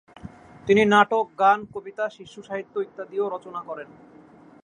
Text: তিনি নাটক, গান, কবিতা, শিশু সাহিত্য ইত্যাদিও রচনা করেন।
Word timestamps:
তিনি 0.67 0.81
নাটক, 0.85 1.25
গান, 1.39 1.59
কবিতা, 1.73 2.05
শিশু 2.09 2.39
সাহিত্য 2.47 2.75
ইত্যাদিও 2.79 3.25
রচনা 3.29 3.61
করেন। 3.61 3.89